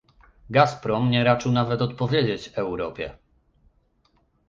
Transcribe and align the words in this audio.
Gazprom 0.49 1.11
nie 1.11 1.23
raczył 1.23 1.51
nawet 1.51 1.81
odpowiedzieć 1.81 2.51
Europie 2.55 3.17